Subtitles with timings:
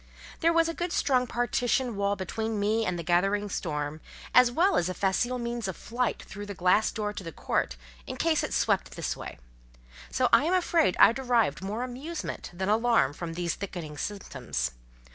[0.39, 4.01] There was a good strong partition wall between me and the gathering storm,
[4.33, 7.77] as well as a facile means of flight through the glass door to the court,
[8.07, 9.37] in case it swept this way;
[10.09, 14.71] so I am afraid I derived more amusement than alarm from these thickening symptoms.